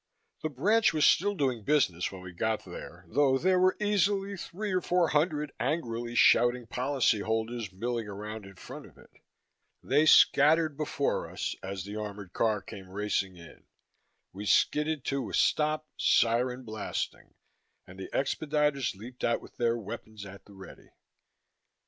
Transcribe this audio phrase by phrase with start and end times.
[0.41, 4.71] The branch was still doing business when we got there, though there were easily three
[4.73, 9.11] or four hundred angrily shouting policyholders milling around in front of it.
[9.83, 13.65] They scattered before us as the armored car came racing in;
[14.33, 17.35] we skidded to a stop, siren blasting,
[17.85, 20.89] and the expediters leaped out with their weapons at the ready.